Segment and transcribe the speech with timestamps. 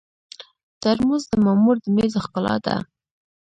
[0.81, 2.75] ترموز د مامور د مېز ښکلا ده.